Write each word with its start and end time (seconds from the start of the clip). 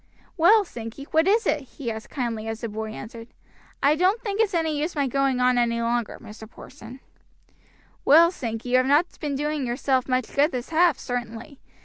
"Well, 0.35 0.65
Sankey, 0.65 1.03
what 1.11 1.27
is 1.27 1.45
it?" 1.45 1.61
he 1.77 1.91
asked 1.91 2.09
kindly 2.09 2.47
as 2.47 2.61
the 2.61 2.69
boy 2.69 2.91
entered. 2.91 3.27
"I 3.83 3.93
don't 3.95 4.19
think 4.19 4.41
it's 4.41 4.55
any 4.55 4.75
use 4.75 4.95
my 4.95 5.05
going 5.05 5.39
on 5.39 5.59
any 5.59 5.79
longer, 5.79 6.17
Mr. 6.19 6.49
Porson." 6.49 7.01
"Well, 8.03 8.31
Sankey, 8.31 8.69
you 8.69 8.77
have 8.77 8.87
not 8.87 9.05
been 9.19 9.35
doing 9.35 9.63
yourself 9.67 10.07
much 10.07 10.33
good 10.33 10.51
this 10.51 10.69
half, 10.69 10.97
certainly. 10.97 11.59